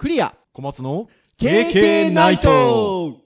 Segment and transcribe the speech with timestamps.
[0.00, 0.34] クリア。
[0.54, 3.18] 小松の KK ナイト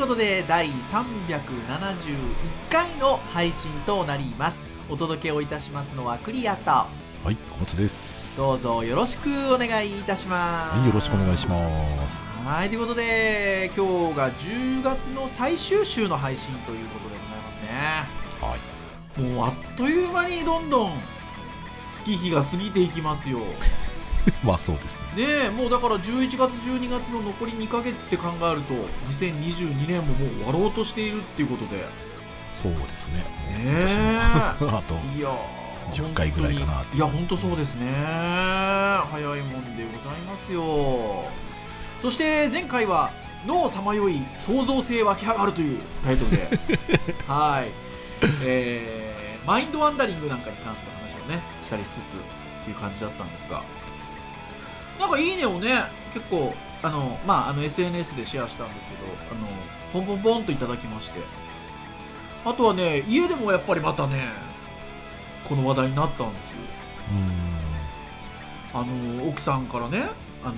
[0.00, 0.72] ことで第371
[2.70, 4.58] 回の配信となります。
[4.88, 6.70] お届けをいたしますのはクリアと。
[6.70, 6.88] は
[7.30, 8.38] い小松です。
[8.38, 10.78] どうぞよろしくお願いいたします。
[10.78, 12.24] はいよろしくお願いします。
[12.42, 17.68] はいということで今日が10月の最終週の配信ということでございますね。
[18.40, 19.20] はい。
[19.34, 20.92] もうあっという間にどんどん
[21.92, 23.40] 月日が過ぎていきますよ
[24.44, 25.26] まあそうですね。
[25.26, 28.74] ねえもうだから11月12月の残り2ヶ月って考えると
[29.10, 31.86] 2022年ももう終わろうとしているっていうことで。
[32.52, 33.24] そうですね。
[33.58, 33.84] ね
[34.20, 35.60] あといやー
[35.92, 37.90] 10回ぐらいかないや本当そうですね。
[39.10, 41.24] 早いもんでございますよ。
[42.02, 43.10] そして前回は
[43.46, 46.48] 「脳さまよい創造性湧き上がる」というタイトルで。
[47.26, 47.90] はい。
[48.42, 52.00] えー、マインドワンダリングなんかに関する話をねしたりしつつっ
[52.64, 53.62] ていう感じだったんですが
[55.00, 55.82] なんかいいねをね
[56.14, 59.00] 結構あのまああの SNS でシェアしたんですけど
[59.32, 59.48] あの
[59.92, 61.20] ポンポンポンといただきまして。
[62.42, 64.28] あとはね家でもやっぱりまたね
[65.46, 66.56] この話題になったんですよ。
[68.72, 70.04] あの奥さんからね
[70.42, 70.54] あの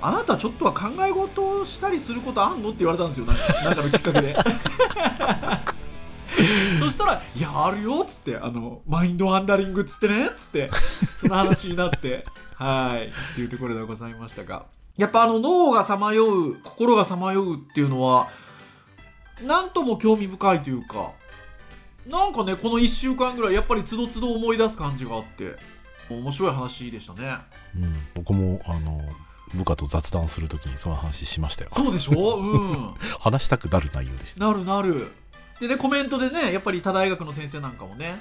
[0.00, 2.70] あなたちょっとは考え事をしたりすることあんの？
[2.70, 3.26] って言われたんですよ。
[3.26, 4.34] なんかなんかのきっかけで
[6.78, 10.70] そしたら「いやあるよ」っつってあのマインドワンダリングっつってねっつって
[11.18, 14.66] その話になって はいっていうところでございましたが。
[14.96, 18.28] やっぱあの脳がさまよう心がさまようっていうのは
[19.46, 21.12] なんとも興味深いというか
[22.04, 25.54] なんかねこの1週間ぐらいやっぱりつどつど思い出す感じがあって
[26.10, 27.36] 面白い話でしたね。
[27.76, 29.00] うん、僕もあの
[29.54, 31.70] 部下と雑談するときにその話しましたよ。
[31.74, 32.36] そうでしょ？
[32.36, 32.94] うん。
[33.20, 34.46] 話したくなる内容でした。
[34.46, 35.12] なるなる
[35.60, 38.20] でねコメントでねやっぱり他大学の先生なんかもね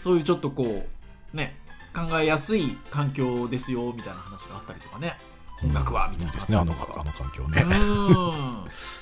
[0.00, 0.86] そういうちょっとこ
[1.34, 1.56] うね
[1.94, 5.16] 考えやすい環境ですよみたいな話があったりとかね。
[5.62, 6.26] 音楽はみたいな。
[6.26, 7.62] いいですねあのあの環境ね。
[7.62, 7.70] うん。
[7.70, 7.74] い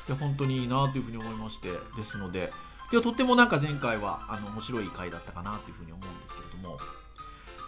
[0.09, 2.53] や本当にいいなというふうに思いましてですので。
[2.93, 6.79] いやとってもなんか前回はあの面白い回だったかなというふうに思うんですけれども。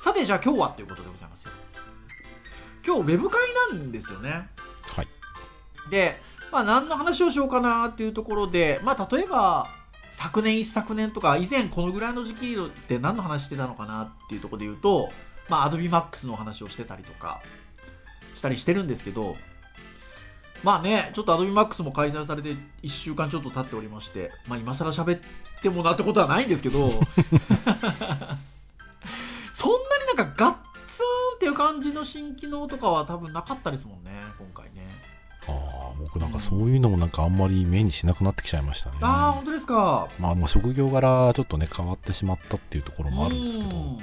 [0.00, 1.50] さてじゃあ今日はということでございますよ。
[2.86, 3.40] 今日ウェブ会
[3.72, 4.48] なんですよね。
[4.82, 5.08] はい。
[5.90, 6.20] で、
[6.52, 9.66] まあ、何の話をしようかなっていうところで、まあ、例えば
[10.18, 15.10] 昨年一昨年とか以前このぐらいの時期って何の話してたのかなっていうところで言うと、
[15.48, 17.40] まあ、Adobe Max の話をしてたりとか
[18.34, 19.36] したりしてるんですけど
[20.64, 25.20] まあねちょっと Adobe Max も開催されて1週間ちょっと経っておりまして、まあ、今更喋っ
[25.62, 27.06] てもなってことはないんですけど そんな
[30.00, 30.56] になんかガッ
[30.88, 34.82] ツンっていう感じの新機能とかは多分なかったですもんね今回ね
[35.48, 38.96] ああ僕なんかそういうのもなんかあんまり目にしなくなってきちゃいましたね。
[39.00, 40.08] ああ本当ですか。
[40.18, 43.98] まあ、まあ職業柄ちょっとね変わってしまったっていうところもあるんですけど、うん。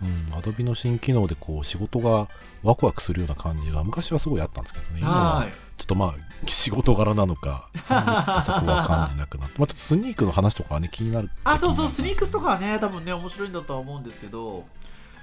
[0.00, 2.28] うん、アドビの新機能でこう仕事が
[2.62, 5.00] ワクワクするような感じが昔はすごいあったんですけどね。
[5.00, 6.14] 今ははいちょっとまあ
[6.46, 7.70] 仕事柄なのか
[8.42, 14.66] そこは感じなくなって、まあ、ちょっとスニークの話とかはね気になるあそうそうスニークスとかはね多分ね面白いんだとは思うんですけど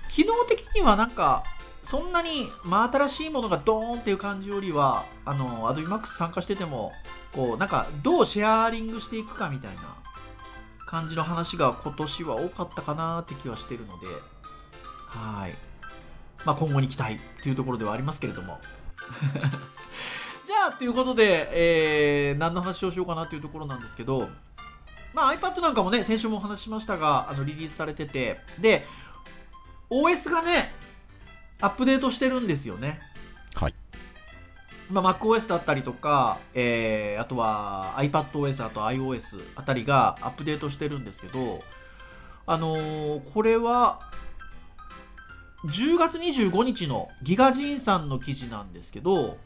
[0.09, 1.43] 機能的にはなんか
[1.85, 6.91] そんなに真新しいものがドーンっていう感じよりはあの AdobeMax 参加してても
[7.31, 9.81] こうなんかどうシェアリングしていくかみたいな
[10.87, 14.07] 感じの話が今年は多かったかなって気はしてるので
[15.05, 15.53] はい。
[16.43, 18.59] まあ今後に期待っていうところではありますけれども。
[20.45, 24.29] じゃあということで、えー何の話をしようかなというところなんですけど
[25.13, 28.39] まあ、iPad なんかもね先週もお話ししましたがあのリリースされてて。
[28.59, 28.85] で
[29.89, 30.73] OS がね
[31.61, 32.99] アップデートしてるんですよね、
[33.55, 33.73] はい。
[34.89, 41.61] まあ、MacOS だったりとか、えーあとは iPadOS あと iOS あたりがアップデートしてるんですけど
[42.45, 43.99] あのーこれは
[45.65, 49.37] 10月25日のギガジンさんの記事なんですけど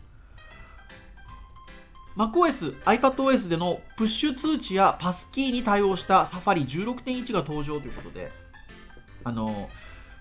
[2.20, 8.30] MacOS、iPadOS でのプッシュ通知やパスキーに対応した Safari 16.1が登場ということで、
[9.24, 9.70] あの、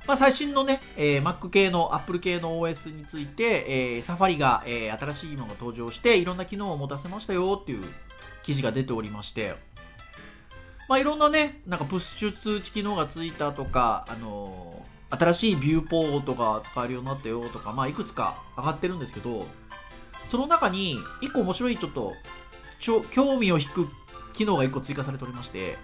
[0.09, 7.85] まあ、最新のね、えー Mac 系の Apple 系の OS について、えー Safari が、えー新しいものが登場して、いろんな機能を持たせましたよっていう
[8.43, 9.55] 記事が出ておりまして、
[10.89, 19.47] まあ、いろんなね、なんかプッシュ通知機能がついたとか、あのー新しいビューポートが使えるようになったよとか、まあ、いくつか上がってるんですけど、
[20.27, 22.13] その中に、一個面白いちょっと、
[22.79, 23.89] ちょ興味を引く
[24.35, 25.79] 機能が一個追加されておりまして、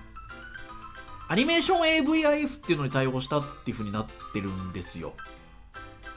[1.28, 5.14] アニメーション AVIF っていうのに対応したっていう風になってるんですよ。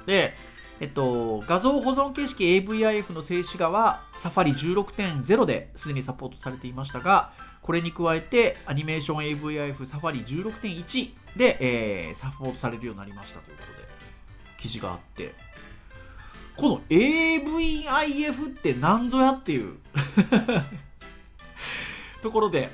[0.06, 0.34] で、
[0.80, 7.32] えっと、画像保存形式 AVIF の静止画は Safari 16.0ですでにサポートされていましたが、
[7.62, 13.88] これに加えてアニメーション AVIF Safari 16.1で、えー、サポートされるようになりましたということで、
[14.60, 15.34] 記事があって、
[16.58, 19.78] この AVIF って何ぞやっていう
[22.22, 22.72] ところで、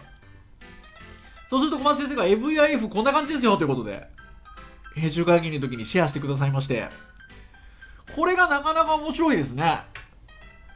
[1.53, 4.07] そうすると小松先生が AVIF こんな感じですよということで、
[4.95, 6.87] 編集会議の時にシェアしてくださいまして、
[8.15, 9.83] これがなかなか面白いですね。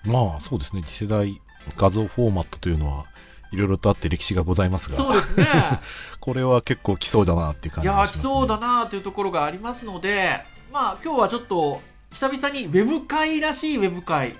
[0.05, 1.41] まあそうですね、次世代
[1.77, 3.05] 画像フォーマットというのは
[3.51, 5.47] いろいろとあって歴史がございますが、そうですね。
[6.21, 11.81] これは結構来そうだなっていう感じがします、ね、いや、来そうだなというところがありますので、まあ今日はちょっと
[12.11, 14.35] 久々にウェブ会らしいウェブ会。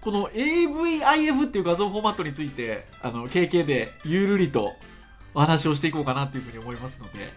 [0.00, 4.72] この AVIF っていう画像フォーマットについてあの KK でゆるりと
[5.34, 7.32] お話をしていこうかなっていうふうに思いますので。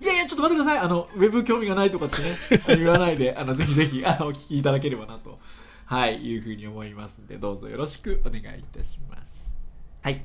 [0.00, 0.78] いやいやちょっと待ってください。
[0.78, 2.36] あのウェブ興味がないとかってね
[2.78, 5.38] 言わないであのぜひぜひあのお聞きいただければなと。
[5.88, 9.54] はいいうふうに思いますんでどうぞよろしくお願いいたします。
[10.02, 10.20] はい。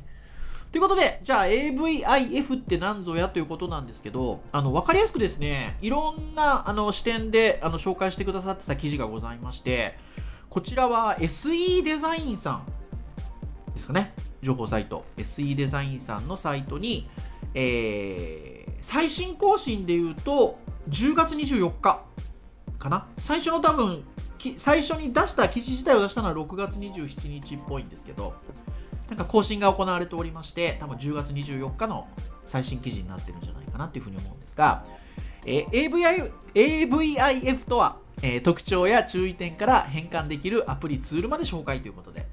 [0.73, 9.97] ということで、じゃあ AVIF って何ぞやということなんですけど、あの、わかりやすくですね、いろんなあの視点であの紹介してくださってた記事がございまして、
[10.49, 12.65] こちらは SE デザインさん
[13.73, 15.05] ですかね、情報サイト。
[15.17, 17.09] SE デザインさんのサイトに、
[17.53, 20.59] えー、最新更新で言うと、
[20.89, 22.03] 10月24日
[22.77, 23.07] かな？
[23.17, 24.03] 最初の多分、
[24.57, 28.33] 最初に出した記事自体を出したのは6月27日っぽいんですけど、
[29.07, 32.07] なんか更新が行われておりまして、多分10月24日の
[32.45, 34.85] 最新記事になってるんじゃないかなっていうふうに思うんですが、
[35.45, 42.25] えー、AVI AVIF とは、えー、特徴や注意点から変換できるアプリツールまで紹介ということで、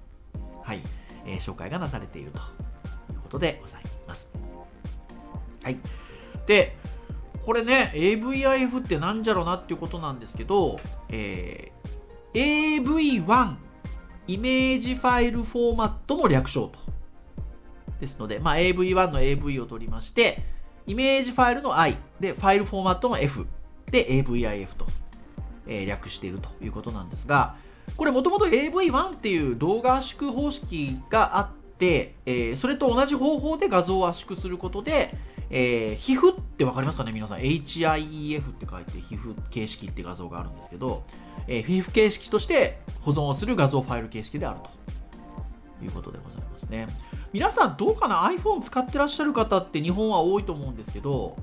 [0.62, 0.80] はい、
[1.30, 2.38] えー、紹介がなされていると
[3.12, 4.28] いうことでございます。
[5.62, 5.78] はい。
[6.46, 6.76] で、
[7.44, 10.78] これね、AVIF ってなんじゃろなっていうことなんですけど、
[11.08, 13.56] えー、AV1
[14.26, 16.78] イメージファイルフォーマットの略称と。
[18.00, 20.42] ですので、まあ、AV1 の AV を取りまして、
[20.86, 23.46] イメージファイルの I で、ファイルフォーマットの F
[23.90, 24.86] で AVIF と、
[25.66, 27.56] えー、略しているということなんですが、
[27.96, 31.48] これもともと AV1 っていう動画圧縮方式があっ
[31.78, 35.14] て、えー、それと同じ方法で画像を圧縮することで、
[35.50, 37.12] えー、皮膚って分かりますかね？
[37.12, 37.38] 皆さん。
[37.38, 41.02] HIEF って書いて皮膚形式って画像があるんですけど、
[41.46, 44.70] えー、皮膚形式として保存をする画像ファイル形式であると。
[45.82, 46.86] いうことでございますね。
[47.32, 51.36] 皆さんどうかな？iPhone 使ってらっしゃる方って日本は多いと思うんですけど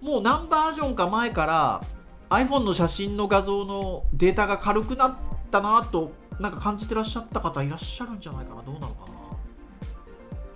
[0.00, 1.82] もう何バージョンか前から
[2.30, 5.16] iPhone の写真の画像のデータが軽くなっ
[5.54, 8.62] たなとなんか感じてらっしゃった方いらっしゃるんじゃないかな。
[8.62, 9.06] どうなのか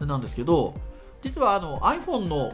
[0.01, 0.07] な。
[0.07, 0.75] なんですけど
[1.23, 2.53] 実はあの iPhone の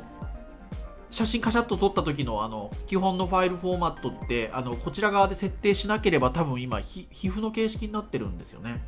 [1.10, 8.82] 写真カシャッと撮った時のあの基本のファイルフォーマットってあのこちら側で設定しなければ多分今皮膚の形式になってるんですよね。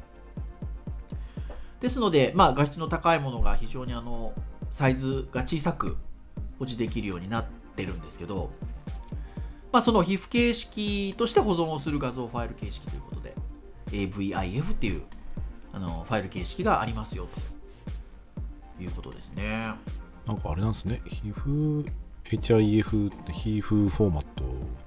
[1.80, 4.32] ですので、まあ、画質の高いものが非常にあの
[4.70, 5.96] サイズが小さく
[6.58, 7.44] 保持できるようになっ
[7.76, 8.50] てるんですけど、
[9.72, 13.15] まあ、その皮膚形式として保存をする画像ファイル形式ということ
[13.90, 15.02] AVIF っていう
[15.72, 17.56] あのファイル形式がありますよと。
[18.82, 19.72] いうことですね。
[20.26, 21.00] なんかあれなんですね。
[21.06, 21.86] 皮膚
[22.24, 24.26] HIF 皮膚フォーマッ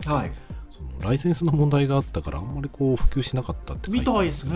[0.04, 0.32] ト、はい、
[0.72, 4.54] そのライセンスの問題があったからあんまりこう普及しなかったってみたいですね。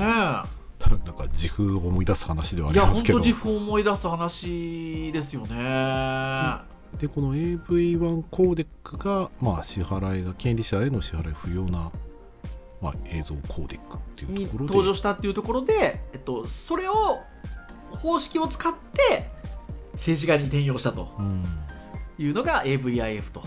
[0.84, 3.20] なんか自負を思い出す話ではありますけど。
[3.20, 6.74] いや本当自負を思い出す話ですよね。
[7.00, 11.92] でこの AV1 コーデックが、まあ、支払いが権利者への支払い不要な、
[12.84, 17.24] まあ、映像コーデックっていうところで登場したっていうところで、えっと、それを
[17.92, 19.30] 方式を使って
[19.94, 21.08] 政治家に転用したと、
[22.18, 23.42] いうのが AVIF と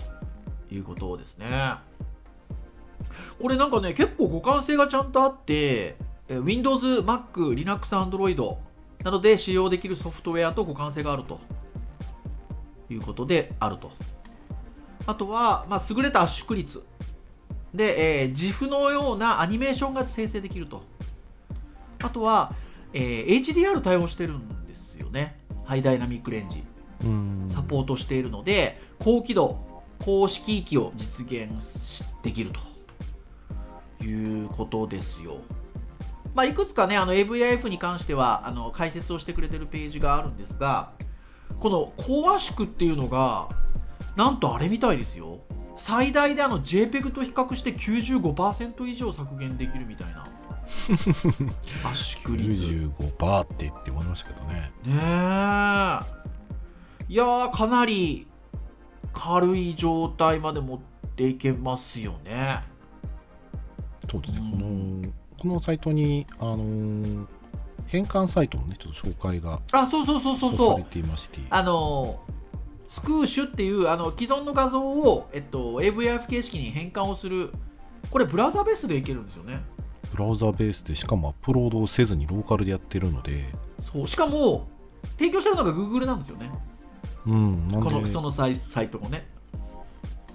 [0.71, 1.47] いうことですね。
[3.39, 5.97] これなんかね、結構互換性がちゃんとあって、
[6.31, 8.57] Windows、Mac、Linux、Android
[9.05, 11.41] などで使用できるソフトウェアと互換性があると
[12.89, 13.93] いうことであると。
[15.07, 16.83] あとは、まあ、優れた圧縮率。
[17.75, 20.83] で、えー、GIF のようなアニメーションが生成できると。
[22.03, 22.55] あとは、
[22.93, 25.39] えー、HDR 対応してるんですよね。
[25.65, 26.63] ハイダイナミックレンジ。
[27.49, 31.51] サポートしているので高輝度高色域を実現
[32.23, 32.51] できる
[33.99, 35.39] ということですよ。
[36.35, 40.93] まあ、いくつかねあの AVIF に関してはあの解説をしてくれてるページがあるんですが
[41.61, 43.49] この高圧縮っていうのが
[44.17, 45.39] なんとあれみたいですよ
[45.77, 50.27] 最大であの JPEG と比較して95%以上削減できるみたいな。
[51.89, 52.51] 圧縮率。
[52.63, 54.73] 95%って言って思いましたけどね。
[54.85, 54.93] ねえ。
[57.09, 58.27] いやーかなり
[59.13, 60.79] 軽い状態まで持っ
[61.15, 62.61] ていけますよね。
[64.11, 65.03] そうですね、うん。
[65.03, 67.27] このこのサイトに、あのー
[67.87, 71.41] 変換サイトのねちょっと紹介があそうそうそうそうされそうていまして。
[71.51, 72.21] あの
[72.89, 77.53] スクーシュっていうあの既存の画像を、えっと、AVIF 形式に変換をする
[78.11, 79.63] これブラウザベースでいけるんですよね。
[80.13, 83.45] ブラウザベースでしかもアップロードをせずにローカルでやってるので。
[83.81, 84.69] そうしかも
[85.19, 86.51] 提供してるのが Google なんですよね。
[87.27, 89.27] うんこのそのサイサイトもね。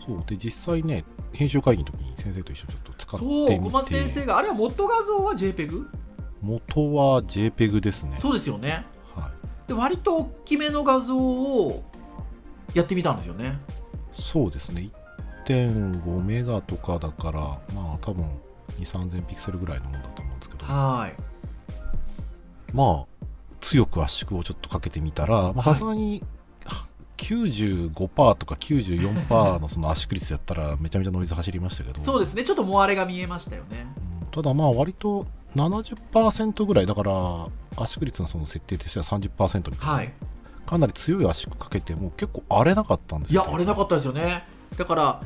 [0.05, 5.87] そうで実際ね編集会議の時に先生と一緒にちょっと使ってそうみ小松先生てがあれは元画像は JPEG?
[6.41, 8.17] 元は JPEG ですね。
[8.19, 8.85] そうですよね。
[9.15, 9.31] は
[9.65, 9.67] い。
[9.67, 11.83] で割と大きめの画像を
[12.73, 13.57] やってみたんですよね。
[14.13, 14.89] そうですね。
[15.45, 17.41] 1.5メガとかだから
[17.73, 18.29] まあ多分
[18.79, 20.65] 2 3 0 0 0ピクセルぐらいのもんだと思うんですけど。
[20.65, 22.73] はい。
[22.73, 23.25] まあ
[23.59, 26.23] 強く圧縮をちょっとかけてみたらまあさすがに
[27.17, 32.01] 95%とか94%のその圧縮率やったらめちゃめちゃノイズ走りましたけど。
[32.01, 32.43] そうですね。
[32.43, 33.85] ちょっともあれが見えましたよね。
[34.21, 34.27] うん。
[34.27, 35.25] ただまあ割と
[35.55, 37.47] 70%ぐらいだから
[37.77, 40.13] 圧縮率のその設定としては30%みたいな、はい
[40.71, 44.45] かなり強い圧縮かけても結構荒れなかったんですいよやあれなかったですよね。
[44.77, 45.21] だから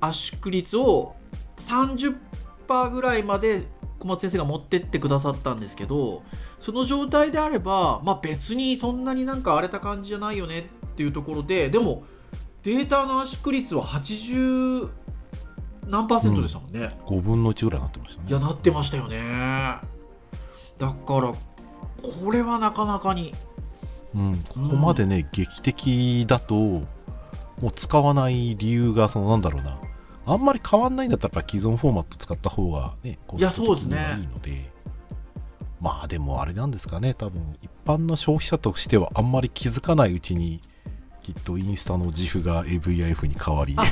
[0.00, 1.16] 圧縮率を
[1.58, 3.66] 30%ぐらいまで
[3.98, 6.22] 小松先生が持ってってくださったんですけど
[6.60, 10.62] その状態であれば、まあ、別にそんなになんか荒れた感じじゃないよねっ
[10.96, 12.04] ていうところででも
[12.62, 14.88] データの圧縮率は80
[15.88, 18.28] 何パーセントでしたもんね、5分の1ぐらいになってましたね。
[18.30, 19.18] いやなってましたよね。
[20.78, 21.34] だから
[22.02, 23.34] これはなかなかに
[24.14, 29.78] うん、ここまでね、劇的だともう使わない理由がそのなんだろうな。
[30.24, 34.72] あんまり変わんないんだったら既存フォーマット使った方がねコスト的にはいいので。
[35.80, 37.12] まあでもあれなんですかね。
[37.12, 40.60] 多分一般の消費者としてはあんまり気づかないうちに
[41.22, 43.74] きっとインスタの自負が AVIF に変わり。
[43.76, 43.82] あ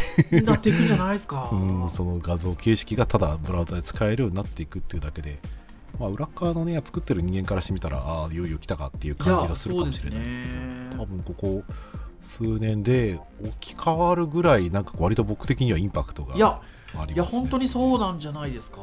[0.43, 1.49] なっていくんじゃないですか。
[1.53, 5.41] うんその画像形式がただブラウザで使えるようになっていくっていうだけで、
[5.99, 10.97] まあ、裏側のね作ってる人間からしてみたらああいよいよ来たかっていう感じがするかもしれないですけどね。
[10.97, 11.65] 多分ここ
[12.23, 16.61] 数年で置き換わるぐらいなんか割と僕的にはインパクトがいやあ
[16.93, 18.79] ります、ね、いや本当にそうなんじゃないですか。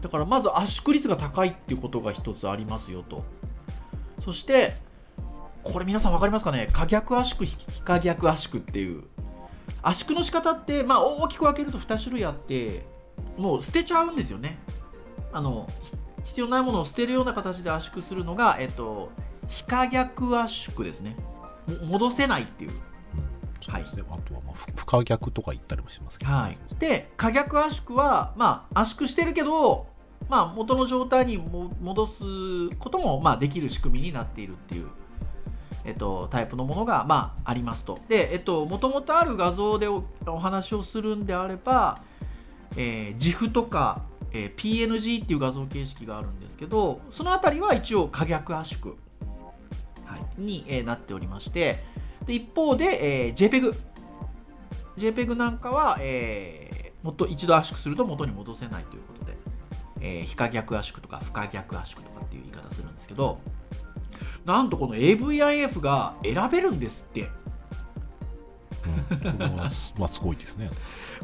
[0.00, 3.24] だからまず圧縮率が高いっていうことが一つありますよと。
[4.20, 4.76] そして
[5.62, 6.68] これ皆さん分かりますかね？
[6.72, 9.04] 可逆圧縮非可逆圧縮っていう。
[9.82, 12.86] 圧縮の仕方って、まあ、大きく分けると2種類あって
[13.36, 14.58] もう捨てちゃうんですよね。
[15.32, 15.92] あのひ
[16.24, 19.10] 必要ないものを捨てるような形で圧縮するのが、えっと、
[19.46, 21.16] 非可逆圧縮ですね。
[21.66, 22.70] も戻せないっていう。
[22.70, 22.78] うん。
[23.60, 24.02] そうですね。
[24.08, 29.86] あとはまあ不不可逆とか言ったりもしますけど、はい、で可逆圧縮は、まあ、圧縮してるけど、
[30.28, 32.22] まあ、元の状態にも戻す
[32.78, 34.88] ことも、まあ、できる仕組みになっているっていう、
[35.84, 37.98] えっと、タイプのものが、まあ、ありますと。
[38.08, 42.00] で、えっと、もともとある画像でおお話をするんであれば、
[42.76, 44.02] えー、GIF とか、
[44.34, 48.96] えー PNG っていう画像形式があるんですけどそのあたりは一応可逆圧縮、
[50.04, 51.78] はい、に、えーなっておりまして
[52.26, 53.74] で一方で、えー JPEG
[54.98, 59.36] JPEG なんかは、えーもっと一度圧縮すると元に戻せないということで、
[60.00, 63.38] えー非可逆圧縮とか不可逆圧縮とかっていう言い方するんですけど
[64.44, 67.28] なんとこの AVIF が選べるんですって。
[69.24, 70.70] うん、これはすまあすごいですね。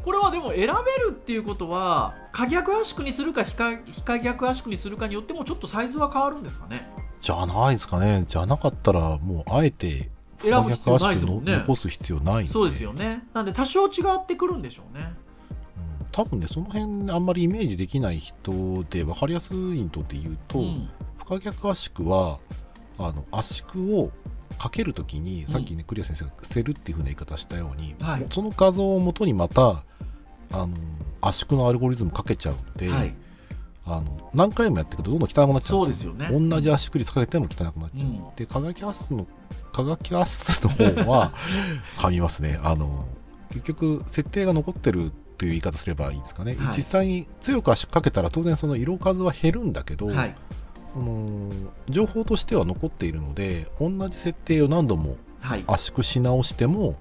[0.02, 6.88] これはでも選べるっていうことは可逆圧縮にするか非可逆圧縮にするかによってもちょっとサイズは変わるんですかね？
[7.20, 8.24] じゃないですかね。
[8.28, 10.10] じゃなかったらもうあえて
[10.42, 11.56] 選ぶ必要ないですもんね。
[11.58, 13.24] 残す必要ないそうですよね。
[13.34, 15.12] なんで多少違ってくるんでしょうね。
[15.76, 16.06] うん。
[16.12, 20.88] 多分ねその辺あんまりイメージできない人で分かりやすいので言うと、うん。
[21.18, 22.38] 不可逆圧縮は
[22.96, 24.10] あの圧縮を
[24.58, 28.26] かけるときに、さっきねクリア先生が捨てるっていうふうな言い方したように、はい。
[28.30, 29.84] その画像をもとにまた
[30.52, 30.68] あの
[31.20, 33.14] 圧縮のアルゴリズムかけちゃうので、はい。
[33.86, 36.10] あの何回もやっていくとどんどん汚くなっちゃうんですよ。
[36.10, 36.48] そうですよね。
[36.48, 38.22] 同じ圧縮率かけても汚くなっちゃう、うん。
[38.36, 39.26] で過激圧縮の
[39.72, 41.32] 過激圧縮の方は
[41.98, 42.60] 噛みますね。
[42.62, 43.06] あの
[43.50, 46.76] 結局設定が残ってるという言い方すればいいですかね、はい。
[46.76, 50.36] 実際に強く圧縮かけたら当然その色数は減るんだけど、はい
[50.92, 51.50] その
[51.88, 55.64] 情報としては残っているので同じ設定を何度もはい。
[55.66, 56.96] 圧縮し直しても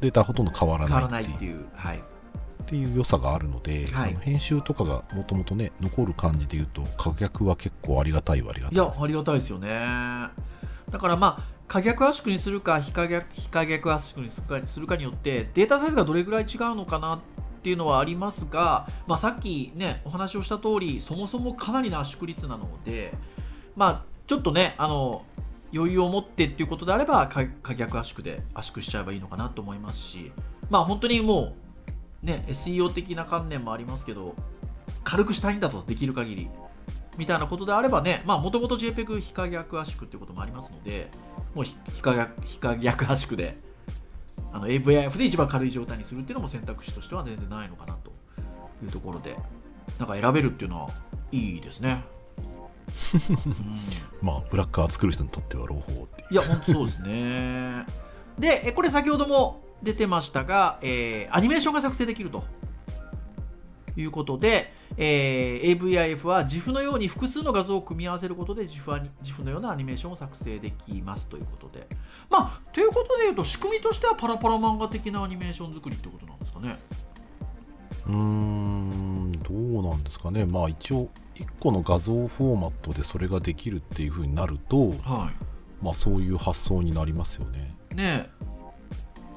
[0.00, 1.10] データはほとんど変わらないっていう。
[1.10, 1.98] らないっていうはい。
[1.98, 4.10] っていう良さがあるので、はい。
[4.10, 8.96] あの編集とかがもともとね残る感じで言うと可逆は結構ありがたいはありがたいです。
[8.96, 9.68] いやありがたいですよね。
[10.90, 17.18] だからまあ可逆圧縮にするか非可逆非可逆圧縮にするかするかによってデータサイズがどれぐらい違うのかなっ
[17.64, 23.10] っていうのはありますが、まあ、さっきねお話をした通りそもそもかなりの圧縮率なので
[23.74, 25.24] まあちょっとねあの
[25.74, 30.30] 余裕を持ってっていうことであれば可逆圧縮で圧縮しちゃえばいいのかなと思いますし
[30.68, 31.54] まあ本当にも
[32.22, 34.34] うね SEO 的な観念もありますけど
[35.02, 36.50] 軽くしたいんだとできる限り
[37.16, 41.08] みたいなことであればねまあもともと JPEG 非可逆圧縮っていうこともありますので
[41.54, 43.56] もう非可逆圧縮で
[44.54, 48.14] あの AVIF で一番軽い状態にするっていうのも選択肢としては全然ないのかなと。
[48.84, 49.36] いうところで。
[49.98, 50.90] なんか選べるっていうのは
[51.32, 52.04] いいですね。
[54.22, 54.26] うん。
[54.26, 56.34] まあブラッカー作る人にとっては朗報っていう。
[56.34, 57.84] いや、本当そうですね。
[58.38, 62.44] で、えこれ先ほども出てましたが、えーアニメーションが作成できると。
[63.96, 71.86] いうことで、えー AVIF は GIF のように複数の画像を組み合わせることで GIF, アニ GIF のようなアニメーションを作成できますということで。
[72.30, 76.78] まあ、ということで言うと、仕組みとしてはパラパラ漫画的なアニメーション作りってことなんですかね。
[78.06, 85.30] うーんどうなんですかねまあ一応1個の画像フォーマットでそれができるっていう風になるとは
[85.82, 87.94] まあそういう発想になりますよねい。
[87.96, 88.30] ね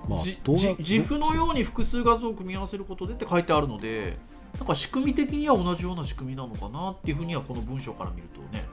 [0.07, 4.17] まあ GIF のように複数画像を組み合わせることでって書いてあるので
[4.59, 8.65] なんか仕組み的には同じような仕組みなのかなっていうふうにはこの文章から見るとね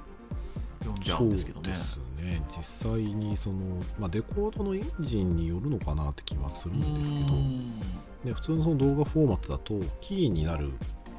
[0.80, 1.64] 読んじゃうんですけどね。
[1.64, 2.42] そうですね。
[2.56, 2.62] 実
[2.92, 3.58] 際にその、
[3.98, 7.80] まあ、デコードのエンジンによるのかなって気はするんですけどうーん。
[8.24, 10.72] で普通のその動画フォーマットだとキーになる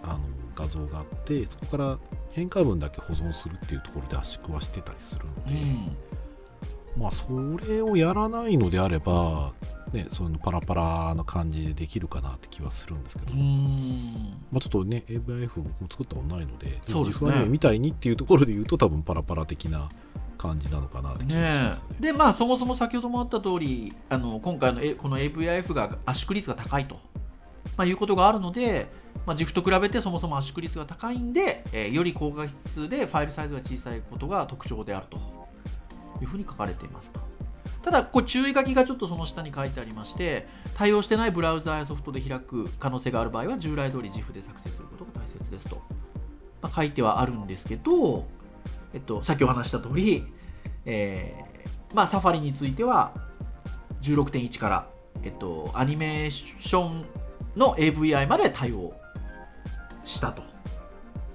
[0.03, 0.19] あの
[0.55, 1.99] 画像があってそこから
[2.31, 5.57] 変化文だけ保存するっていうところで圧縮はしてたりするので、う
[6.99, 7.01] ん。
[7.01, 7.25] まあそ
[7.67, 9.53] れをやらないのであれば
[9.95, 17.31] ねそのパラパラな感じでできるかなって気はするんですけど、まあ、ちょっとね AVIF 僕も作ったことないのでそうですね。
[17.31, 19.89] GIF アニメみたいにっていうところで言うと多分パラパラ的な
[20.37, 21.85] 感じなのかなって気がしねますね。
[21.99, 22.01] え。
[22.03, 26.95] でまあそもそも先ほどもあった通りあの今回のえこの AVIF が圧縮率が高いと、
[27.77, 28.87] まあ、いうことがあるので、
[29.25, 35.17] まあ、GIF と比べてそもそも圧縮率が高いんで、えーより高画質でファイルサイズが小さいことが特徴であると
[36.21, 37.34] いうふうに書かれていますと
[37.85, 45.75] ただこれ注意書きがちょっとその下に書いてありまして対応してないブラウザーやソフトで開く可能性がある場合は従来通り GIF で作成することが大切ですと、
[46.61, 48.25] まあ、書いてはあるんですけど、
[48.93, 50.25] えっと、さっきお話しした通り
[50.87, 53.11] えーまあ、サファリについては
[54.01, 54.87] 16.1から、
[55.23, 57.05] えっと、アニメーション
[57.55, 58.93] の AVI まで対応
[60.03, 60.55] したと。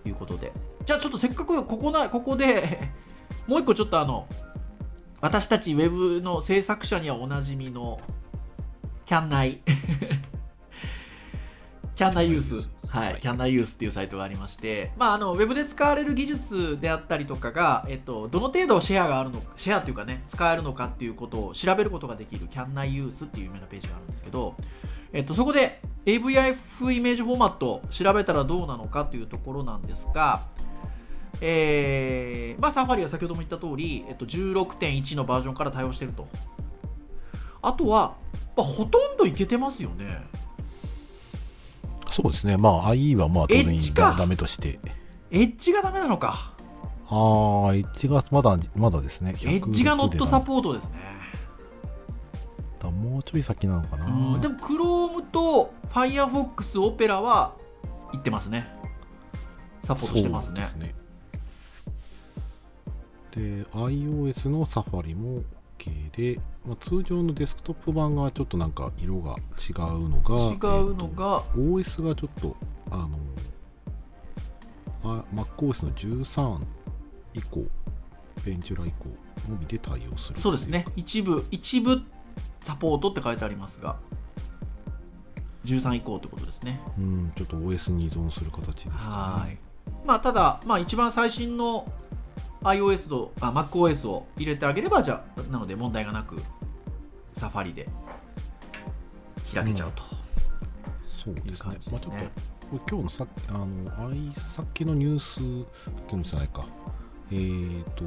[0.04, 0.52] いうことで。
[0.84, 2.90] じゃあちょっとせっかくここなここで
[3.46, 4.26] もう一個ちょっとあの
[5.20, 8.00] 私たちウェブの制作者にはおなじみの
[9.04, 9.60] キャンナイ。
[11.94, 12.54] キャンナイユース。
[12.86, 13.20] はい、はい。
[13.20, 24.56] キャンナイユースっていうサイトがありまして、まあ、あのウェブで使われる技術であったりとかが、えっと、どの程度シェアがあるのシェアっていうかね使えるのかっていうことを調べることができるキャンナイユースっていう有名なページがあるんですけど、
[25.12, 30.40] えっと、そこで AVIF イメージフォーマット調べたらどうなのかというところなんですが、
[31.40, 36.28] えーまあ、サファリは先ほども言った通り、えっと、16.1のバージョンから対応してると。
[37.62, 38.16] あとは、
[38.56, 40.22] まあ、ほとんどいけてますよね。
[42.10, 42.56] そうですね。
[42.56, 44.16] まあ IE はまあ当然エッジか。
[44.18, 44.80] ダメとして。
[45.30, 46.54] エッジがダメなのか。
[47.08, 49.34] ああエッジがまだまだですね。
[49.42, 51.20] エッジがノットサーポートですね。
[52.80, 57.54] トもうちょい先なのかな、うんでも Chrome と Firefox、Opera は
[58.12, 58.66] 言ってますね。
[59.84, 60.66] サポートしてますね。
[60.66, 60.99] そうですね
[63.30, 65.42] で iOS のサファリも
[65.78, 72.56] OK で、まあ、通常のデスクトップ版がちょっとなんか色が違うのが違うのが、えーと OS がちょっと
[72.90, 73.08] あの
[75.02, 76.58] あ MacOS の13
[77.34, 77.64] 以降
[78.44, 79.06] ベンチュラ以降
[79.50, 80.86] のみで対応するそうですね。
[80.96, 82.02] 一部一部
[82.62, 83.96] サポートって書いてありますが
[85.64, 86.80] 13以降ってことですね。
[86.98, 88.96] うんちょっと OS に依存する形ですかね。
[88.98, 89.58] はい。
[90.06, 91.90] まあただ、まあ、一番最新の
[92.62, 96.36] iOS とあ MacOS を入れてあげればじゃあなので問題がなく
[97.34, 97.88] サファリで
[99.54, 100.16] 開けちゃうと、いう
[101.24, 101.74] そうですね。
[101.74, 101.90] ですね。
[101.90, 105.34] まあ、ちょっと今日のさあのあいさっきのニュース
[105.84, 106.66] さっきのじゃないか。
[107.32, 108.04] えーと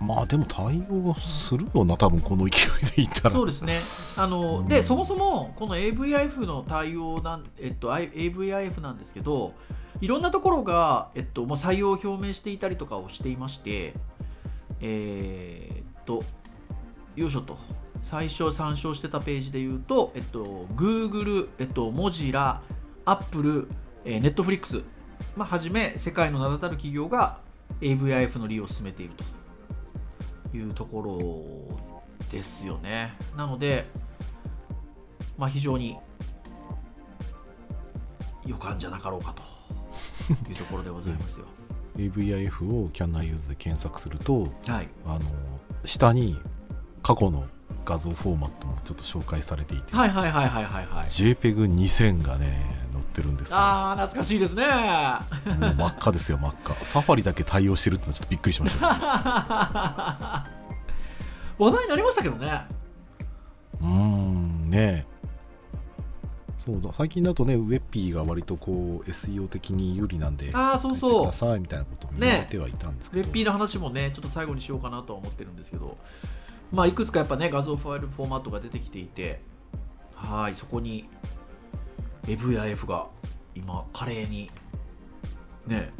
[0.00, 3.30] まあでも対応するよな多分この勢いでいったら。
[3.30, 3.78] そうですね。
[4.16, 4.68] あの、うん。
[4.68, 9.52] でそもそもこの AVIF の対応なん、えっと、AVIF なんですけど
[10.00, 13.94] いろんなところが、えっと、もう採用を表明していたりとかをしていまして
[14.80, 16.22] えーっと
[17.16, 17.58] よいしょと。
[18.02, 22.62] 最初参照してたページで言うと、えっと、Google、えっと、モジラ、
[23.04, 23.68] Apple、
[24.06, 24.84] えー、Netflix、
[25.36, 27.40] まあ、はじめ世界の名だたる企業が
[27.82, 29.24] AVIF の利用を進めていると。
[30.56, 33.14] いうところですよね。
[33.36, 33.86] なので、
[35.38, 35.96] まあ、非常に
[38.46, 39.42] 予感じゃなかろうかと。
[40.48, 41.46] いうところでございますよ。
[41.96, 44.88] AVIF を Can I Use で検索するとはい。
[45.06, 45.20] あの
[45.84, 46.38] 下に
[47.02, 47.46] 過去の
[47.84, 51.04] 画像フォーマットもちょっと紹介されていて、はいはいはいはいはいはい。
[51.06, 52.60] JPEG2000 がね
[52.92, 53.56] 載ってるんですよ。
[53.56, 54.64] ああ懐かしいですね。
[54.66, 54.72] も
[55.70, 56.84] う真っ赤ですよ真っ赤。
[56.84, 58.92] サファリだけ対応してるってのはちょっとびっくりしましたよ。
[61.58, 62.66] 話題になりましたけどね。
[63.80, 65.06] うーんね
[66.64, 66.92] そうだ。
[66.96, 71.26] 最近だとねウェッピーが割とこう SEO 的に有利なんでああそうそう。
[71.26, 75.96] ださいみたいなことを言われてはいたんですけど、レッピーの話もねちょっと最後にしようかなとは思ってるんですけど。
[76.72, 79.40] まあいくつかやっぱね画像ファイルフォーマットが出てきていて
[80.14, 81.08] はいそこに
[82.26, 83.08] AVIF が
[83.56, 84.52] 今華麗に
[85.66, 85.90] ね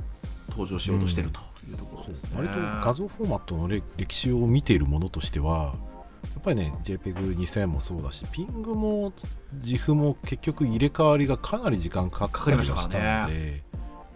[0.50, 5.74] 登場しようとしてるというところですね、割と画像フォーマットの歴歴史を見ているものとしては
[6.22, 9.12] やっぱりね JPEG2000 もそうだしピングも
[9.60, 13.38] GIF も結局入れ替わりがかなり時間かかったりはしたのでかかりました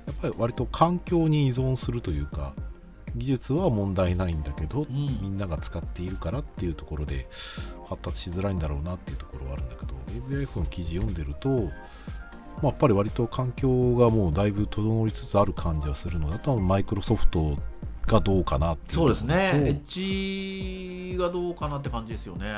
[0.07, 2.55] やっぱり割と環境に依存するというか
[3.17, 4.87] 技術は問題ないんだけど、うん。
[5.23, 7.29] みんなが使っているからっていうところで
[7.89, 9.95] 発達しづらいんだろうなっていうところはあるんだけど
[10.29, 11.61] AVIF の記事読んでると、ま
[12.63, 17.57] あ、やっぱり割と環境がもうだいぶ整いつつある感じはするのであとはマイクロソフト
[18.07, 19.53] がどうかなっていうそうですね。
[19.55, 22.53] エッジがどうかなって感じですよね。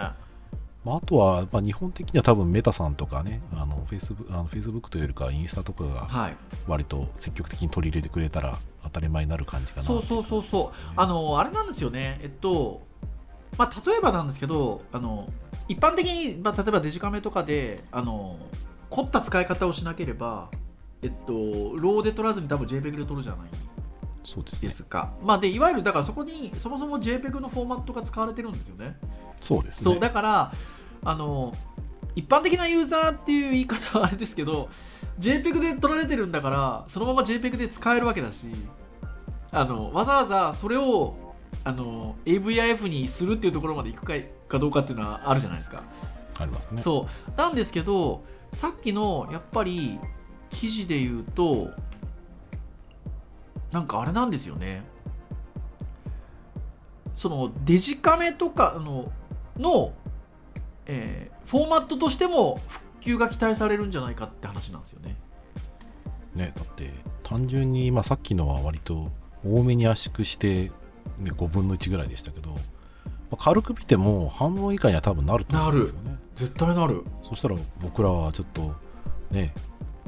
[0.85, 6.37] まあ、あとは、まあ、日本的には多分メタさんとかねあのフェイスブあのフェイスブックというよりかはインスタとかがはい。
[6.69, 10.93] 割と積極的に取り入れてくれたら当たり前になる感じかなそうそうそうそう。
[10.97, 12.21] あのあれなんですよね。
[12.23, 12.87] えっと
[13.59, 15.29] まあ例えばなんですけどあの
[15.69, 18.37] 一般的に、まあ、例えばデジカメとかであの
[18.91, 20.51] 凝った使い方をしなければ
[21.03, 23.49] えっとローで撮らずに多分 JPEG で撮るじゃない
[24.27, 24.69] そうですね。
[24.69, 28.97] ですか、まあでいわゆるだからそこにそもそも JPEG のフォーマットが使われてるんですよね。
[29.41, 29.85] そうですね。
[29.85, 30.53] そうだから
[31.05, 31.53] あの
[32.17, 34.69] 一般的なユーザーっていう言い方はあれですけど
[35.21, 38.49] JPEG で撮られてるんだからそのまま JPEG で使えるわけだし
[39.53, 41.15] あのわざわざそれを
[41.63, 44.15] あの AVIF にするっていうところまで行くか
[44.49, 45.83] かどうかっていうのはあるじゃないですか、
[46.35, 46.83] ありますね。
[46.83, 47.39] そう。
[47.39, 49.99] なんですけどさっきのやっぱり
[50.51, 51.71] 記事で言うと
[53.73, 54.85] なんかあれなんですよね。
[57.15, 59.11] そのデジカメとかの
[59.57, 59.93] の、
[60.87, 65.17] えーフォーマットとしても復旧が期待されるんじゃないかって話なんですよね。
[66.35, 66.91] ねだって
[67.23, 69.11] 単純に、まあ、さっきのは割と
[69.45, 70.73] 多めに圧縮して、
[71.19, 72.57] ね、5分の1ぐらいでしたけど、ま
[73.33, 76.19] あ軽く見ても半分以下には多分なると思うんですよね。
[76.35, 77.05] 絶対なる。
[77.23, 78.75] そしたら僕らはちょっと
[79.31, 79.55] ね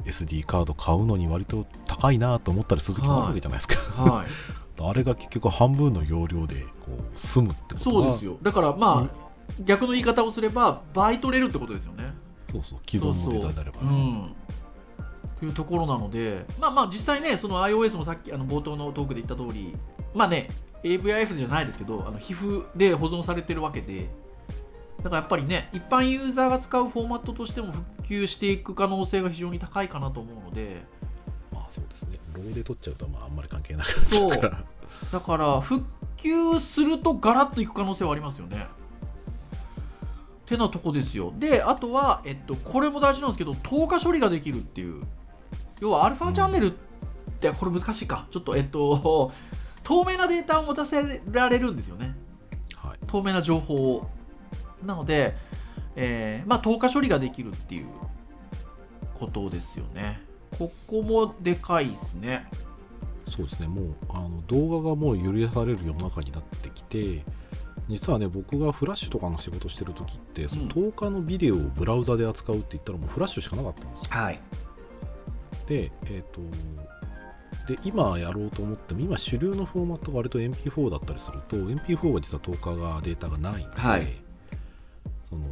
[0.05, 4.27] SD カード買うのに割と高いなと思ったりする時もあるわけじゃないですか、はい。
[4.81, 8.37] あれが結局半分の容量でこう済むってことそうはですよ。
[8.41, 12.13] だからまあ、逆の言い方をすれば倍取れるってことですよね。
[12.51, 12.79] そうそう。
[12.87, 13.87] 既存のデータであればね。
[13.89, 14.35] うん。
[15.39, 19.73] というところなのでまあまあ実際ねその iOS もさっきあの冒頭のトークで言った通り
[20.13, 20.49] まあね
[20.83, 24.09] AVIF じゃないですけどあの皮膚で保存されてるわけで
[24.99, 30.83] だからやっぱりね一般ユーザーが使うフォーマットとしても復旧していく可能性が非常に高いかなと思うので。
[31.53, 32.19] まあそうですね。
[32.33, 34.63] ローで取っちゃうとまああんまり関係なくなっちゃうから。
[35.11, 35.85] だから復
[36.17, 38.67] 旧するとガラッといく可能性はありますよね。
[40.45, 41.33] てなとこですよ。
[41.37, 45.03] であとは、えっと、これも大事なんですけど透過処理ができるっていう。
[45.79, 46.73] 要はアルファチャンネルっ
[47.39, 48.27] てこれ難しいか。
[48.31, 49.31] ちょっとえっと
[49.83, 52.15] 透明なデータを持たせられるんですよね。
[52.75, 52.99] はい。
[53.07, 54.09] 透明な情報を
[54.85, 55.35] なので、
[55.95, 57.87] えーまあ、透過処理ができるっていう
[59.19, 60.21] ことですよね。
[60.57, 62.47] ここもでかいですね。
[63.29, 63.67] そうですね。
[63.67, 67.23] もうあの動画がもう許される世の中になってきて
[67.87, 74.03] 実はね僕がフラッシュとかの仕事してる時ってその10日のビデオをブラウザで扱うって言ったらもうフラッシュしかなかったんですよ。
[74.09, 74.39] はい。
[75.67, 76.41] でえっ、と
[77.67, 84.28] で今やろうと思っても今主流のフォーマットが割と MP4 だったりすると MP4 は実は10日がデータがないので、はい
[85.29, 85.43] その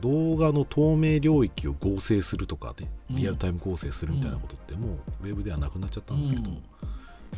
[0.00, 3.16] 動画の透明領域を合成するとかでうん。
[3.16, 6.50] リアルタイム合成するみたいなことってもうウェブではなくなっちゃったんですけど、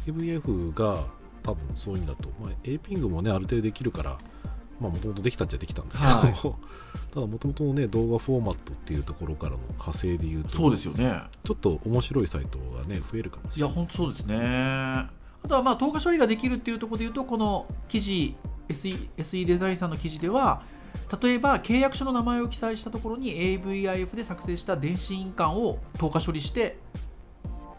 [0.06, 1.04] AVF が
[1.42, 4.18] 多分そういう意味だと、まあ、APING もねある程度できるから
[4.80, 6.34] もともとできたっちゃできたんですけど、はい。
[7.12, 11.22] ただもともとのね動画フォーマットっていうところからの派生で言うとそうですよね。
[11.44, 13.72] ちょっと面白いサイトがね増えるかもしれない。
[13.72, 14.36] いや本当そうですね。
[14.38, 18.36] あとはまあ透過処理ができるっていうところで言うとこの記事
[18.68, 20.62] SE, SE デザインさんの記事では
[21.22, 26.78] 例えば契約書の名前を記載したところに AVIF で作成した電子印鑑を透過処理して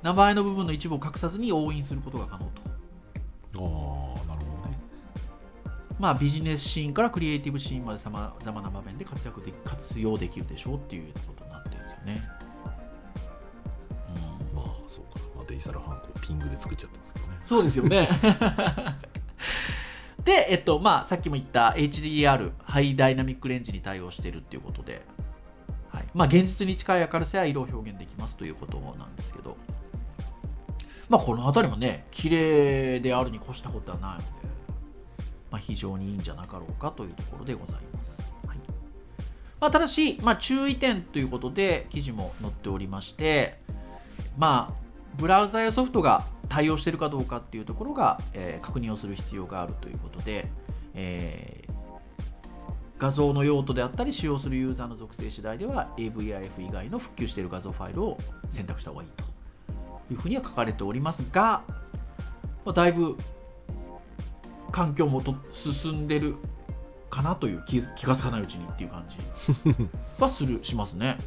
[0.01, 2.61] 名前の部分の一部を隠さずに押印することが可能と。
[3.55, 4.79] ああなるほどね。
[5.99, 12.29] まあビジネスシーンからクリエイティブシーンまでさまざまな場面で活躍で活用できるでしょうっていうことになってるんですよね、
[14.53, 14.55] うん。
[14.55, 17.39] まあそうか、まあ、デジタルハンコピングで作っちゃったんですけどね。
[17.45, 18.09] そうですよね
[20.23, 25.01] で、えっとまあ、さっきも言った HDR ハイダイナミックレンジに対応しているっていうことで、
[25.89, 26.05] はい。
[26.13, 29.57] まあ、現実に近い明るさや色を表現できますということなんですけど、
[31.09, 34.25] まあ、この辺りもね綺麗であるに越したことはないので、
[35.51, 38.21] まあ、非常にいいんじゃなかろうかというところでございます。
[38.45, 38.57] はい。
[39.59, 43.57] まあ、ただし、まあ、注意点ということで記事も載っておりまして、
[44.37, 50.47] まあ、ブラウザやソフトが対応しているかどうかっていうところが、えー確認をする必要があるということで、
[50.93, 51.69] えー
[52.99, 58.17] 画像の用途であったり使用するユーザーの属性次第では AVIF 以外の復旧している画像ファイルを
[58.49, 59.23] 選択した方がいいと
[60.13, 61.63] いうふうには書かれておりますが、
[62.65, 63.17] まあだいぶ
[64.71, 66.35] 環境もと進んでる
[67.09, 69.17] かなという気気がつかないうちにっていう感じ
[70.19, 71.17] はするしますね。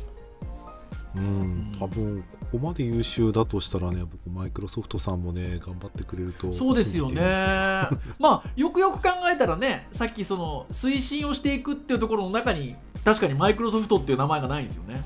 [1.15, 7.23] うん、多分ここまで優秀だとしたらね、僕、マイクロソフトさんもね、頑張ってくれるとそうですよね。
[8.19, 15.05] まあよくよく考えたらねさっきその推進をしていくっていうところの中に確かにマイクロソフトっていう名前がないんですよね。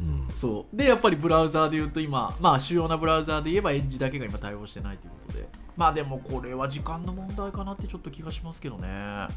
[0.00, 0.28] うん。
[0.34, 0.76] そう。
[0.76, 5.48] でやっぱりブラウザーで言うと今まあ主要なブラウザーで言えばエッジだけが今対応してないということで。
[5.76, 9.28] まあでもこれは時間の問題かなってちょっと気がしますけどね。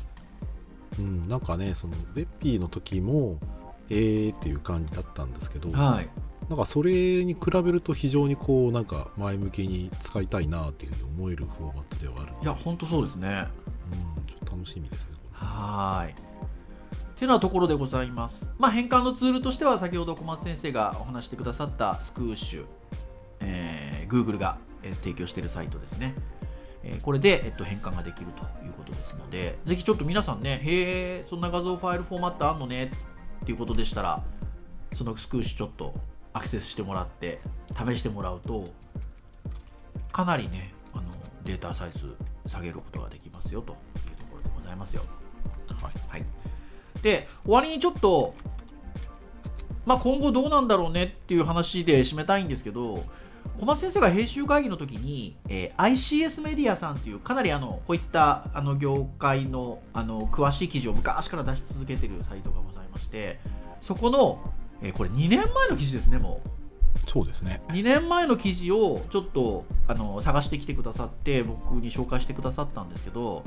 [0.97, 3.37] うん、なんかね、そのベッピーの時も、
[3.89, 6.09] えーっていう感じだったんですけど、はい
[6.49, 13.45] なんかそれに比べると非常にこう、なんか前向きに使いたいなっていうふうに思えるフォーマットではあるいや本当そうですね
[14.17, 15.13] うん、ちょっと楽しみですね。
[15.31, 16.11] こはーい。
[16.11, 16.15] っ
[17.17, 18.51] てなところでございます。
[18.57, 22.65] まあ、変換のツールとしては、先ほど小松先生がお話してくださったスクーシュ、
[23.41, 26.15] えー Google がえー提供しているサイトですね。
[26.83, 32.91] えーこれで、えっと、変換ができるということですので、ぜひちょっと皆さんね、へえ、そんな画像ファイルフォーマットあんのね
[33.41, 34.23] っていうことでしたら、
[34.93, 35.93] そのスクーシュちょっと
[36.33, 37.39] アクセスしてもらって、
[37.75, 38.69] 試してもらうと、
[40.11, 41.03] かなりね、あの
[41.43, 42.15] データサイズ
[42.47, 43.75] 下げることができますよとい
[44.13, 45.03] うところでございますよ。
[45.69, 45.93] れはい。
[46.09, 46.25] はい、
[47.01, 48.33] で終わりにちょっと、
[49.85, 53.03] まあ、今後どうなんだろうねっていう話で締めたいんですけど
[53.57, 62.78] 小松先生が編集会議の時に、えー ICS メディアさんっていうかなりあのこういったあの業界のあの詳しい記事を昔から出し続けているサイトがございま
[63.09, 63.39] して
[63.81, 64.39] そこの、
[64.81, 66.49] えーこれ2年前の記事ですねもう。
[67.07, 67.61] そうですね。
[67.69, 73.43] 2年前の記事をちょっとあの探してきてくださって僕に紹介してくださったんですけど、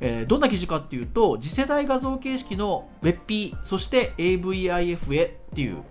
[0.00, 5.82] えーどんな記事かっていうと次世代画像形式の WebP そして AVIF へっていう、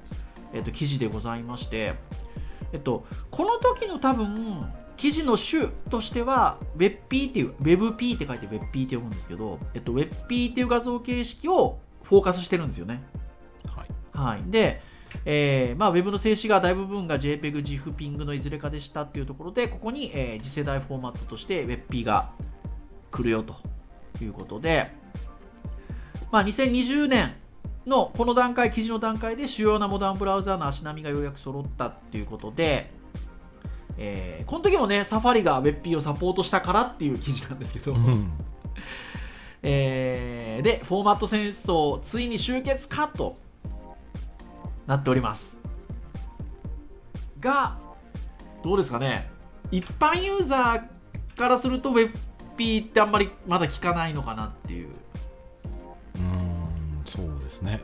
[0.54, 1.96] えっと記事でございまして、
[2.74, 4.66] えっと、この時の多分
[4.98, 13.04] 記事の種としては WebP っていう WebP って書いて WebP って読むんですけど、えっと、WebP っていう画像形式をフォーカスしてるんですよね。
[13.76, 13.88] はい。
[14.14, 14.82] はい、で、
[15.26, 22.30] えーまあ、Web の静止画大部分が JPEG、GIF、PING のいずれかでしたっていうところで、ここに、えー次世代フォーマットとして WebP が
[23.12, 23.56] 来るよと
[24.22, 24.92] いうことで、
[26.32, 27.34] まあ、2020年
[27.86, 32.92] のこの段階、記事の段階で主要なモダンブラウザーの足並みがようやく揃ったっていうことで、
[33.98, 38.32] えーこの時もね、サファリが WebP をサポートしたからっていう記事なんですけど、うん
[39.68, 43.36] えーで、フォーマット戦争、ついに終結かと
[44.86, 45.60] なっております。
[47.40, 47.76] が、
[48.64, 49.28] どうですかね、
[49.72, 54.90] 一般ユーザーからすると WebP ってあんまりまだ聞かないのかなっていう。
[54.90, 57.84] うーん、そうですね。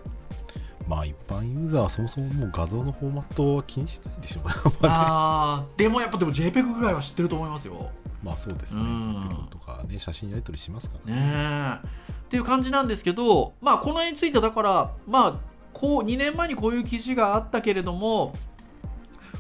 [0.88, 4.54] まあ一般ユーザーはそもそももう画像のフォーマットは気にしないでしょうね。
[4.84, 7.89] あーでもやっぱでも JPEG ぐらいは知ってると思いますよ。
[8.23, 8.81] まあそうですね。
[8.81, 11.19] うんとかね、写真やり取りしますからね。
[11.19, 11.88] ねえ。
[12.12, 15.34] っていう感じなんですけど、まあ、この辺についてだから、まあ、
[15.73, 18.34] こう2年前にこういう記事があったけれども、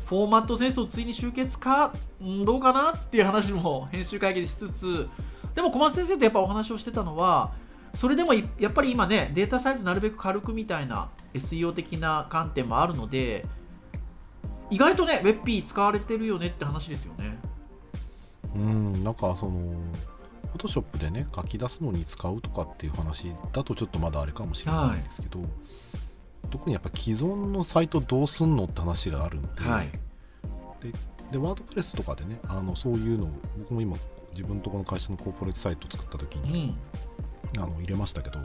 [0.05, 5.07] フォーマット戦争ついに終結か、んどうかなっていう話も編集会議でしつつ、
[5.55, 7.53] でも小松先生とやっぱお話をしてたのは、
[7.95, 13.45] それでもいやっぱり今ね、データサイズなるべく軽くみたいな SEO 的な観点もあるので、
[14.69, 17.37] 意外とね、WebP 使われてるよねって話ですよね。
[18.55, 19.51] うん、なんかその、
[20.51, 25.39] フォトショップでね、書き出すのに使うとかっていう話だとちょっとまだあれかもしれないんですけど、
[26.49, 29.89] 特にやっぱ既存のサイトどうすんのって話があるんで、はい
[31.31, 33.95] で、ワードプレスとかでね、あのそういうのを、僕も今、
[34.31, 36.77] 自分のところの会社のコーポレートサイトを作った時うに、ん。
[37.57, 38.39] あの入れましたけど、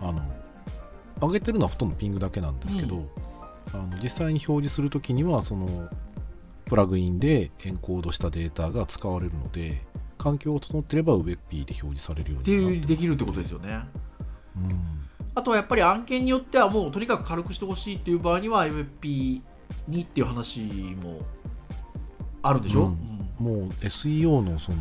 [0.00, 0.22] あの
[1.20, 3.08] 上げてるのはほとんどピングだけなんですけど、うん
[3.72, 5.88] あの実際に表示するときにはその
[6.64, 9.82] プラグインでエンコードしたデータが使われるので
[10.18, 13.80] 環境を整っていれば WebP で表示されるようになってできるってことですよね。
[14.56, 14.70] うん。
[15.34, 19.40] あとはやっぱり案件によってはもうとにかく軽くしてほしいっていう場合には MFP
[19.88, 20.60] にっていう話
[21.02, 21.20] も
[22.42, 23.28] あるでしょ、うん。
[23.40, 23.60] うん。
[23.62, 24.78] もう SEO のその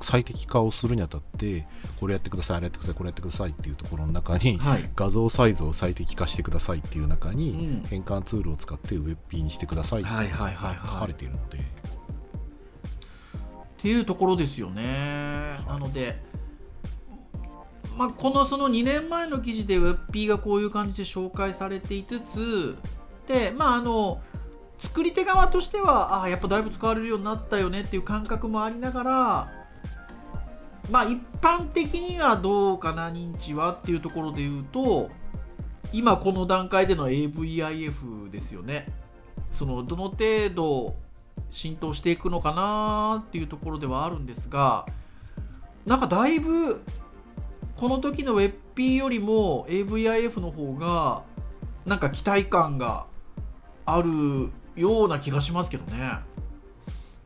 [0.00, 1.66] 最適化をするにあたって
[1.98, 4.90] これやってくださいあれやってくださいこれやってくださいっていうところの中に、はい。
[4.94, 7.86] 画像サイズを最適化してくださいっていう中に、うん。
[7.88, 10.86] 変換ツールを使ってウェブ P にしてくださいってはいはいはいはい。
[10.86, 11.60] 書かれているので、っ
[13.80, 15.60] ていうところですよね。
[15.66, 16.20] なので、
[17.96, 22.76] まあ、このその2年前の記事で WebP がこういう感じで紹介されていつつ
[23.26, 24.20] で、まあ、あの
[24.78, 29.57] 作り手側としてはあやっぱだいぶ使われるようになったよねっていう感覚もありながら、
[30.90, 35.10] まあ、一般的にはどうかな認知はっていうところで言うと
[35.92, 38.86] 今この段階での AVIF ですよね。
[39.50, 40.96] そのどの程度
[41.50, 44.86] 浸透していくのかなっていうところではあるんですが
[45.86, 46.82] なんかだいぶ
[47.76, 51.22] この時の WebP よりも AVIF の方が
[51.86, 53.06] なんか期待感が
[53.86, 56.18] あるような気がしますけどね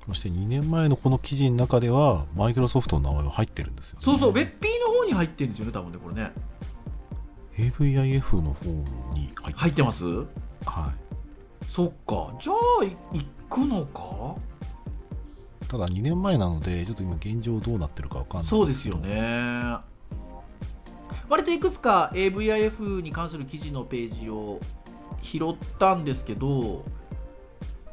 [0.07, 4.47] そして2年前のこの記事の中ではマイクロソフトの名前が入ってるんですよ、ね、そうそう WebP
[4.87, 6.33] の方に入ってるんですよね多分ねこれね。
[7.57, 8.71] AVIF の方
[9.15, 10.05] に入って入ってます？
[10.65, 10.93] は
[11.69, 12.35] そっか。
[12.41, 14.37] じゃあい行くのか？
[15.63, 19.77] い、ただ2年前なのでちょっと今現状どうなってるかわかんないそうですよね。
[21.29, 24.59] 割といくつか AVIF に関する記事のページを
[25.21, 26.85] 拾ったんですけど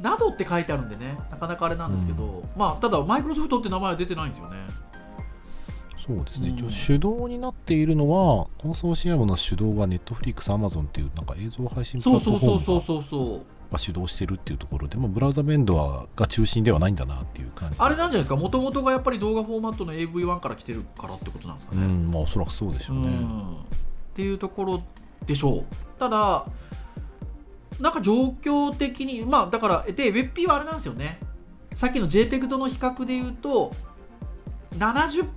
[0.02, 1.18] などって書いてあるんでね。
[1.32, 4.58] なかなかあれなんですけど、まあただマイクロソフトって名前は出てないんですよね。
[6.06, 6.56] そうですね、うん。
[6.58, 17.76] 一応手動になっているのはコンソーシアムの手動が Netflix、Amazon っていうなんか映像配信プラットフォームが主導してるっていうところで、まあ、ブラウザベンドアが中心ではないんだなっていう感じ。
[17.78, 18.36] あれなんじゃないですか？
[18.38, 23.54] もともとがやっぱり動画フォーマットの AV1 から来てるからってことなんですかね、うんまあおそらくそうでしょうね、うん。
[23.54, 23.56] っ
[24.16, 24.82] ていうところ
[25.28, 25.64] でしょう。
[26.00, 26.46] ただ
[27.80, 31.20] なんか状況的にまあだからで WebP はあれなんですよね。
[31.76, 33.72] さっきの JPEG との比較で言うと
[34.78, 35.28] 70%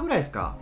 [0.00, 0.56] ぐらいですか。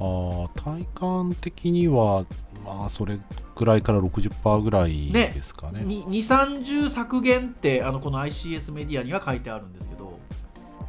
[0.00, 2.24] あー体感的には
[2.64, 3.18] まあそれ
[3.54, 5.82] ぐらいから60%ぐらいねですかね。
[5.82, 10.18] に230削減ってあのこの ICS メディアには書いてあるんですけど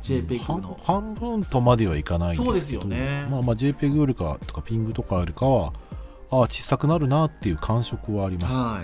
[0.01, 0.79] JPEG 半の。
[0.81, 2.51] 半分とまではいかないんですけど。
[2.51, 3.27] そうですよね。
[3.29, 5.73] まあ、まあ JPEG よりかとかピングとかよりかは
[6.31, 8.83] ああ小さくなるなっていう感触はあります、は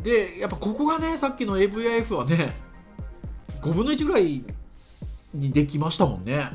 [0.00, 0.02] い。
[0.02, 2.52] でやっぱここがねさっきの AVIF はね
[3.60, 4.44] 5分の1ぐらい
[5.34, 6.50] にできましたもんね。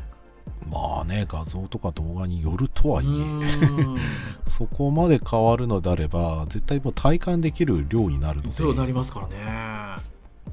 [0.70, 3.10] まあね画像とか動画によるとはいえ。
[3.10, 3.98] うん。
[4.48, 8.52] そこまで変わるのであれば絶対もう体感できる量になるので。
[8.52, 10.04] そうなりますからね。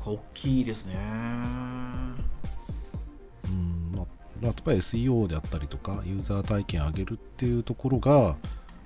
[0.04, 0.94] 大きいですね。
[3.44, 4.06] うんまあ、
[4.42, 8.36] 例えば SEO であったりとかユーザー体験上げるっていうところが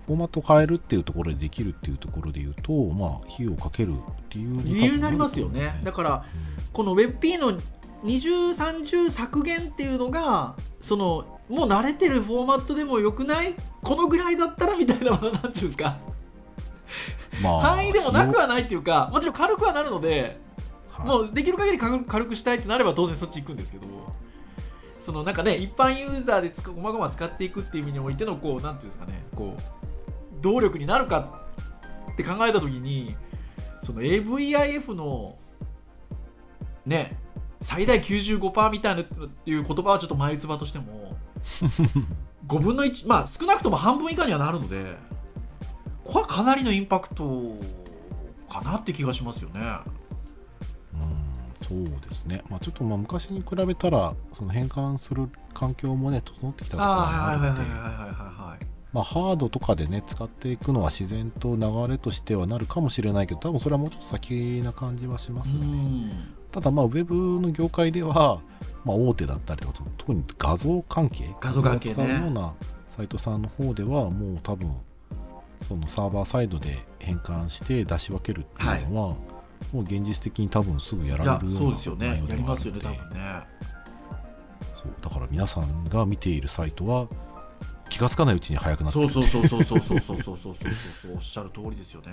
[0.06, 3.94] フォーマット変えるっていうところでできるっていうところで言うとまあ費用をかける
[4.30, 6.24] 理由に多分理由になりますよるねだとから
[6.72, 7.58] この WebP の
[8.04, 15.96] 2030削減っていうのがそのもう慣れてるフォーマットでもよくないこのぐらいだったらみたいななんていうんですか？
[17.42, 20.40] まあ範囲でもなくはないっていうかもちろん軽くはなるので
[20.90, 21.06] はい。
[21.06, 23.86] もうできる限り軽くしたいってなれば当然そっち行くんですけど
[25.00, 29.81] そのなんかね一般ユーザーでつかごまごま使っていくっていう意味においてのこうなんていうんですかねこう
[30.42, 31.42] 動力になるか
[32.12, 33.16] って考えた時に
[33.82, 35.36] その AVIF の
[36.86, 37.18] ね
[37.60, 41.16] 最大95%みたいなっていう言葉はちょっと前つばとしても
[42.48, 44.98] 5分の1まあ少なくとも半分以下にはなるので
[46.04, 47.56] これはかなりのインパクト
[48.48, 49.60] かなって気がしますよね。
[50.94, 51.22] うん
[51.62, 57.60] そうですね、まあ、ちょっとまあ昔に比べたらその変換する環境もね整ってきたところがあるので
[58.94, 66.34] はいはいはいはいはいはいはいまあ、ハードとかでね使っていくのは自然と流れとしてはなるかもしれないけど多分それはもうちょっと先な感じはしますよね、うん。
[66.50, 68.40] ただまあウェブの業界では、
[68.84, 71.94] まあ、大手だったりとか特に画像関係画像関係ね。
[71.94, 72.54] 使うような
[72.94, 74.70] サイトさんの方ではもう多分
[75.66, 79.08] そのサーバーサイドで変換して出し分けるっていうのは、
[79.72, 82.08] もう現実的に多分すぐやられるようなそうですよね。
[82.08, 83.40] 内容でやりますよね多分ね。
[84.74, 84.92] そう。
[85.00, 87.06] だから皆さんが見ているサイトは
[87.92, 89.08] 気がつかないうちに速くなってる。
[89.10, 90.72] そうそうそうそうそうそうそうそうそうそう。
[91.02, 92.12] そうおっしゃる通りですよね。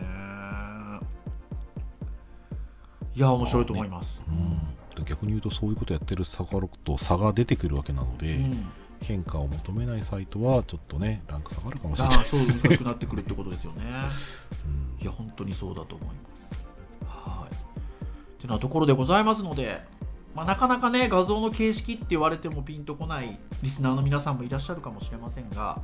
[3.16, 8.70] いや面白いと思います、うん、逆に言うとそういうことやってるサガロと差が出てくるわけなので、うん。
[9.02, 12.20] 変化を求めないサイトはちょっとねランク下がるかもしれあない。
[12.20, 13.84] あそう難しくなってくるってことですよね。
[14.66, 15.02] うん。
[15.02, 16.54] いや本当にそうだと思います。
[17.06, 17.56] はい。
[17.56, 17.58] っ
[18.42, 19.82] てなところでございますので
[20.36, 25.82] まあ、なかなかね画像の形式って言われてもピンとこないリスナーの皆さんもいらっしゃるかもしれませんが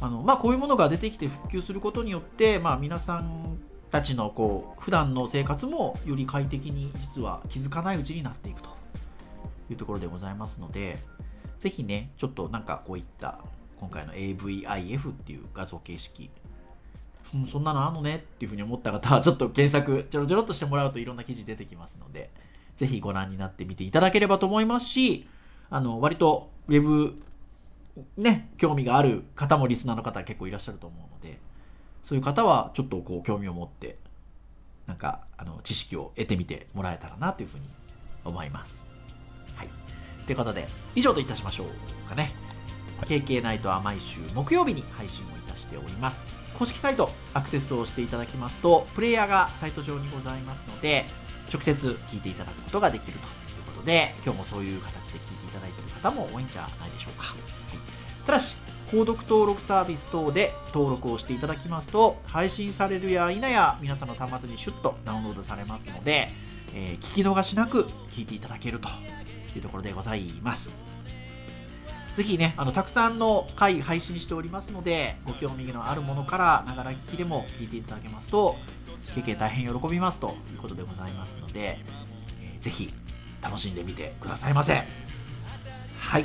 [0.00, 3.58] あの、まあ、こういうものが出てきて復旧することによって、まあ、皆さん
[3.90, 8.70] たちのこう普段の生活もより快適に実は気づかないうちになっていくと
[9.70, 10.98] いうところでございますので
[11.58, 13.38] ぜひねちょっとなんかこういった
[13.78, 16.30] 今回の AVIF っていう画像形式
[17.34, 22.30] うん、そんなのあんのねっていうふうに思った方はちょっと検索ちょろちょろっとしてもらうといろんな記事出てきますので
[22.82, 25.28] ぜひご覧になってみていただければと思いますし
[25.70, 27.14] あの割とウェブ
[28.16, 31.38] ね興味がある方もリスナーの方結構いらっしゃると思うので
[32.02, 33.98] そういう方はちょっとこう興味を持って
[34.88, 37.64] なんかあの知識を得てみてもらえたらなというふうに
[38.24, 38.82] 思います。
[39.54, 39.68] はい、
[40.26, 40.66] ということで
[40.96, 42.32] 以上といたしましょうかね。
[43.02, 46.26] KK ナイトは毎週木曜日に配信をいたしております。
[46.58, 51.06] 公式サイトアクセスをしていただきますとプレイヤーがサイト上にございますので
[51.52, 53.22] 直接聞いていただくことができるという
[53.74, 58.56] ことで今日もそういう形で聞いていただいている方も多いんじゃないでしょうか、はい、ただし
[58.90, 66.28] 購読登録サービス等で登録をしていただきますと配信されるや否や皆さんの端末にシュッとダウンロードされますので、
[66.74, 68.88] えー聞き逃しなく聞いていただけると
[69.54, 70.70] いうところでございます。
[72.14, 78.56] ぜひね、あの、たくさんの回配信しておりますので、ご興味のあるものから、ながら聞きでも聞いていただけますと、
[79.14, 81.78] 経験大変喜びますということでございますので、
[82.42, 82.92] えー、ぜひ
[83.42, 84.84] 楽しんでみてくださいませ。
[85.98, 86.24] はい。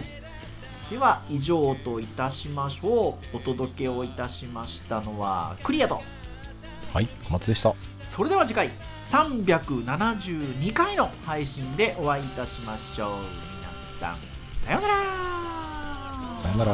[0.90, 3.38] では以上といたしましょう。
[3.38, 6.02] お届けをいたしましたのはクリアと。
[6.94, 7.74] はい小松でした。
[8.02, 8.70] それでは次回
[9.06, 13.10] 372回の配信でお会いいたしましょう。
[14.00, 14.18] 皆さん
[14.66, 14.94] さようなら。
[16.42, 16.72] さようなら